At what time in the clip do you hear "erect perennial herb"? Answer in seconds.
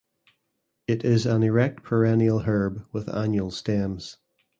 1.43-2.87